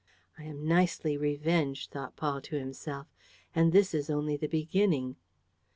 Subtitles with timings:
[0.35, 3.05] "I am nicely revenged," thought Paul to himself.
[3.53, 5.15] "And this is only the beginning!"